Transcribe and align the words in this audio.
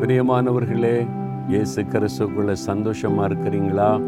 பிரியமானவர்களே 0.00 1.06
இயேசு 1.48 1.82
கிறிஸ்துக்குள்ளே 1.82 2.56
சந்தோஷமா 2.66 3.24
இருக்கிறீங்களா? 3.26 4.02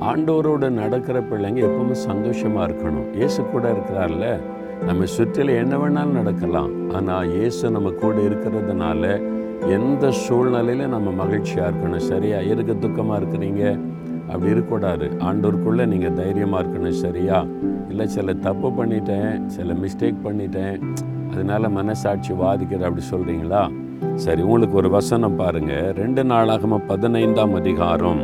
ஆண்டவரோட 0.00 0.70
நடக்கிற 0.70 1.20
பிள்ளைங்க 1.20 1.60
எப்பவுமே 1.66 1.94
சந்தோஷமா 2.08 2.68
இருக்கணும். 2.68 3.14
இயேசு 3.14 3.44
கூட 3.44 3.72
இருக்கிறார்ல. 3.72 4.40
நம்ம 4.84 5.04
சுற்றில 5.18 5.56
என்ன 5.56 5.76
வேணாலும் 5.76 6.16
நடக்கலாம். 6.20 6.90
ஆனால் 6.94 7.30
இயேசு 7.30 7.70
நம்ம 7.70 7.90
கூட 7.90 8.16
இருக்கிறதுனால 8.16 9.22
எந்த 9.68 10.12
சூழ்நிலையில 10.28 10.86
நம்ம 10.86 11.10
மகிழ்ச்சியாக 11.10 11.70
இருக்கணும்? 11.70 11.96
சரியா? 11.96 12.38
இருக்க 12.38 12.72
துக்கமாக 12.72 13.22
இருக்கிறீங்க? 13.22 13.78
அப்படி 14.28 14.50
இருக்கக்கூடாது. 14.50 15.10
ஆண்டோருக்குள்ளே 15.18 15.86
நீங்கள் 15.86 16.12
தைரியமாக 16.12 16.64
இருக்கணும். 16.64 16.90
சரியா? 16.90 17.46
இல்லை 17.88 18.06
சில 18.06 18.32
தப்பு 18.32 18.68
பண்ணிட்டேன் 18.68 19.46
சில 19.46 19.72
மிஸ்டேக் 19.72 20.14
பண்ணிட்டேன். 20.24 20.80
அதனால 21.32 21.68
மனசாட்சி 21.68 22.32
வாதிக்கிறது 22.32 22.82
அப்படி 22.82 23.02
சொல்கிறீங்களா 23.10 23.70
சரி 24.24 24.42
உங்களுக்கு 24.42 24.76
ஒரு 24.76 24.90
வசனம் 24.90 25.36
பாருங்க. 25.36 25.92
ரெண்டு 25.96 26.22
நாளாகம 26.24 26.78
பதினைந்தாம் 26.86 27.54
அதிகாரம் 27.54 28.20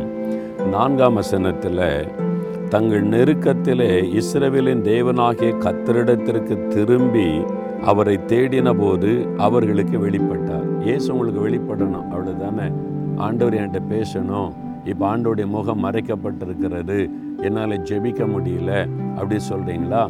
நான்காம் 0.73 1.13
வசனத்தில் 1.13 1.83
தங்கள் 2.69 3.03
நெருக்கத்திலே 3.07 3.89
இஸ்ரவேலின் 4.19 4.83
தேவனாகிய 4.91 5.51
கத்தரிடத்திற்கு 5.65 6.67
திரும்பி 6.67 7.27
அவரை 7.85 8.19
தேடின 8.31 8.73
போது 8.77 9.11
அவர்களுக்கு 9.37 9.97
வெளிப்பட்டார். 10.05 10.67
இயேசு 10.85 11.07
உங்களுக்கு 11.13 11.41
வெளிப்படணும் 11.47 12.07
அவ்வளோதானே 12.13 12.67
ஆண்டவர் 13.15 13.57
என்கிட்ட 13.59 13.81
பேசணும். 13.95 14.51
இப்போ 14.85 15.17
ஆண்டோடைய 15.17 15.47
முகம் 15.55 15.83
மறைக்கப்பட்டிருக்கிறது. 15.83 17.09
என்னால் 17.41 17.83
ஜெபிக்க 17.89 18.23
முடியல. 18.35 18.71
அப்படி 19.15 19.37
சொல்கிறீங்களா 19.51 20.03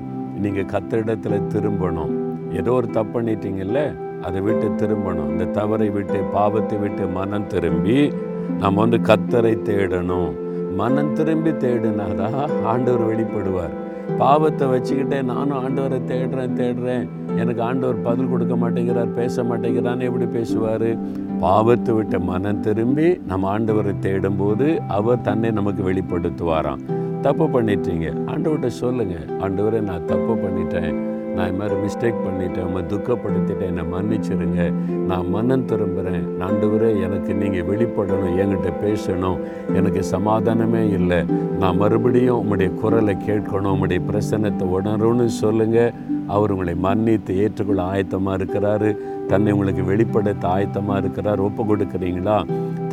நீங்கள் 0.44 0.72
கத்தரிடத்தில் 0.74 1.48
திரும்பணும். 1.54 2.14
ஏதோ 2.54 2.72
ஒரு 2.72 2.90
தப்பு 2.90 3.22
பண்ணிட்டீங்கல்ல? 3.22 3.80
அதை 4.26 4.42
விட்டு 4.42 4.68
திரும்பணும். 4.82 5.30
இந்த 5.30 5.46
தவறை 5.46 5.90
விட்டு 5.90 6.20
பாவத்தை 6.34 6.78
விட்டு 6.78 7.08
மனம் 7.08 7.48
திரும்பி 7.48 8.14
நம்ம 8.58 8.80
வந்து 8.80 8.98
கத்தரை 8.98 9.56
தேடணும். 9.70 10.32
மனம் 10.76 11.14
திரும்பி 11.14 11.50
தேடினாதான் 11.50 12.64
ஆண்டவர் 12.64 13.10
வெளிப்படுவார். 13.12 13.76
பாவத்தை 14.18 14.68
வச்சுக்கிட்டே 14.68 15.24
நானும் 15.24 15.58
ஆண்டவரை 15.64 16.00
தேடுறேன் 16.12 16.58
தேடுறேன். 16.60 17.08
எனக்கு 17.38 17.62
ஆண்டவர் 17.62 18.02
பதில் 18.02 18.30
கொடுக்க 18.30 18.56
மாட்டேங்கிறார் 18.56 19.14
பேச 19.14 19.44
மாட்டேங்கிறான்னு 19.44 20.08
எப்படி 20.10 20.26
பேசுவார்? 20.26 20.98
பாவத்தை 21.40 21.96
விட்ட 21.96 22.20
மனம் 22.20 22.60
திரும்பி 22.60 23.08
நம்ம 23.26 23.58
ஆண்டவரை 23.58 23.94
தேடும்போது 24.08 24.78
அவர் 24.88 25.22
தன்னை 25.22 25.52
நமக்கு 25.52 25.84
வெளிப்படுத்துவாராம். 25.92 26.84
தப்பு 27.22 27.46
பண்ணிட்டீங்க. 27.46 28.08
ஆண்டவர்கிட்ட 28.32 28.68
சொல்லுங்கள் 28.68 29.30
ஆண்டவரை 29.40 29.82
நான் 29.82 30.06
தப்பு 30.06 30.34
பண்ணிட்டேன். 30.34 31.17
நான் 31.38 31.50
இது 31.50 31.58
மாதிரி 31.58 31.76
மிஸ்டேக் 31.80 32.22
பண்ணிட்டேன் 32.26 32.66
உங்களை 32.68 32.84
துக்கப்படுத்திட்டேன் 32.94 33.70
என்னை 33.72 33.84
மன்னிச்சிருங்க. 33.94 34.62
நான் 35.10 35.30
மனம் 35.30 35.66
திரும்புகிறேன் 35.66 36.28
ஆண்டவரே 36.46 36.90
எனக்கு 37.02 37.34
நீங்கள் 37.42 37.68
வெளிப்படணும் 37.72 38.38
என்கிட்ட 38.44 38.72
பேசணும். 38.86 39.40
எனக்கு 39.74 40.04
சமாதானமே 40.12 40.82
இல்லை. 41.00 41.20
நான் 41.60 41.78
மறுபடியும் 41.78 42.40
உங்களுடைய 42.40 42.72
குரலை 42.82 43.16
கேட்கணும் 43.28 43.74
உங்களுடைய 43.76 44.02
பிரசன்னத்தை 44.10 44.66
உணரும்னு 44.78 45.26
சொல்லுங்கள் 45.26 45.94
அவர் 46.28 46.52
உங்களை 46.52 46.76
மன்னித்து 46.76 47.38
ஏற்றுக்கொள்ள 47.44 47.82
ஆயத்தமாக 47.94 48.38
இருக்கிறாரு. 48.40 48.90
தன்னை 49.28 49.52
உங்களுக்கு 49.52 49.84
வெளிப்படுத்த 49.84 50.48
ஆயத்தமாக 50.48 50.98
இருக்கிறார். 50.98 51.40
ஒப்பு 51.40 51.64
கொடுக்குறீங்களா? 51.64 52.38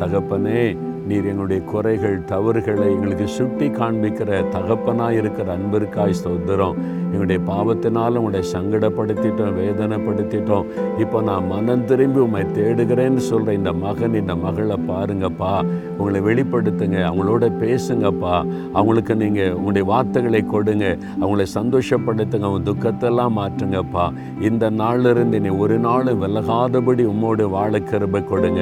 தகப்பனே 0.01 0.61
நீர் 1.09 1.27
எங்களுடைய 1.29 1.61
குறைகள் 1.71 2.15
தவறுகளை 2.31 2.85
எங்களுக்கு 2.93 3.27
சுட்டி 3.27 3.67
காண்பிக்கிற 3.79 4.39
தகப்பனாக 4.55 5.17
இருக்கிற 5.21 5.47
அன்பிற்காய் 5.57 6.15
ஸ்தோத்திரம். 6.19 6.77
எங்களுடைய 7.11 7.39
பாவத்தினால் 7.49 8.17
உங்களை 8.19 8.41
சங்கடப்படுத்திட்டோம் 8.53 9.57
வேதனைப்படுத்திட்டோம். 9.59 10.65
இப்போ 11.03 11.21
நான் 11.21 11.45
மனம் 11.47 11.85
திரும்பி 11.85 12.19
உண்மை 12.19 12.41
தேடுகிறேன்னு 12.57 13.23
சொல்கிற 13.29 13.53
இந்த 13.53 13.73
மகன் 13.83 14.17
இந்த 14.21 14.35
மகளை 14.45 14.77
பாருங்கப்பா. 14.89 15.51
உங்களை 15.97 16.21
வெளிப்படுத்துங்க 16.29 16.97
அவங்களோட 17.09 17.51
பேசுங்கப்பா. 17.63 18.35
அவங்களுக்கு 18.73 19.15
நீங்கள் 19.15 19.53
உங்களுடைய 19.53 19.85
வார்த்தைகளை 19.91 20.43
கொடுங்க 20.55 20.97
அவங்களை 21.21 21.47
சந்தோஷப்படுத்துங்க 21.59 22.49
அவங்க 22.49 22.63
துக்கத்தெல்லாம் 22.71 23.37
மாற்றுங்கப்பா. 23.41 24.07
இந்த 24.49 24.69
நாளிலிருந்து 24.81 25.39
நீ 25.45 25.49
ஒரு 25.49 25.77
நாள் 25.87 26.11
விலகாதபடி 26.25 27.05
உம்மோடு 27.13 27.45
வாழ 27.55 27.79
கிருபை 27.79 28.23
கொடுங்க. 28.33 28.61